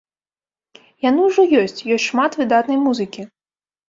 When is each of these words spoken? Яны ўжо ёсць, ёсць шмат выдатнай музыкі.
Яны 1.09 1.21
ўжо 1.27 1.45
ёсць, 1.63 1.83
ёсць 1.97 2.05
шмат 2.07 2.31
выдатнай 2.39 2.79
музыкі. 2.87 3.27